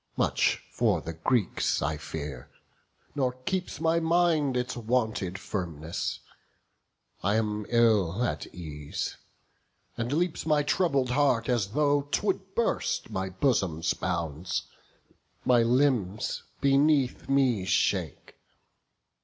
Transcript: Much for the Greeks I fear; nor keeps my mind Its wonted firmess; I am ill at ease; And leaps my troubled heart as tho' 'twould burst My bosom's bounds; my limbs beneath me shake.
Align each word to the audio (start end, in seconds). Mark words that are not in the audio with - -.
Much 0.17 0.63
for 0.71 0.99
the 0.99 1.13
Greeks 1.13 1.79
I 1.79 1.95
fear; 1.95 2.49
nor 3.13 3.33
keeps 3.45 3.79
my 3.79 3.99
mind 3.99 4.57
Its 4.57 4.75
wonted 4.75 5.35
firmess; 5.37 6.17
I 7.21 7.35
am 7.35 7.67
ill 7.69 8.23
at 8.23 8.47
ease; 8.47 9.17
And 9.95 10.11
leaps 10.11 10.43
my 10.43 10.63
troubled 10.63 11.11
heart 11.11 11.47
as 11.49 11.67
tho' 11.73 12.01
'twould 12.01 12.55
burst 12.55 13.11
My 13.11 13.29
bosom's 13.29 13.93
bounds; 13.93 14.63
my 15.45 15.61
limbs 15.61 16.41
beneath 16.61 17.29
me 17.29 17.63
shake. 17.65 18.37